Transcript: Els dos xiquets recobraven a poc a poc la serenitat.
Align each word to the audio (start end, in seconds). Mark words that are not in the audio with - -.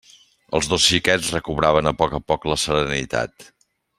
Els 0.59 0.69
dos 0.71 0.85
xiquets 0.93 1.29
recobraven 1.35 1.91
a 1.91 1.95
poc 2.01 2.17
a 2.21 2.23
poc 2.33 2.51
la 2.53 2.59
serenitat. 2.65 3.51